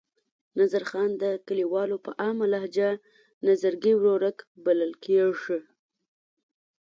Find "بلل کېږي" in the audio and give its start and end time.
4.65-5.59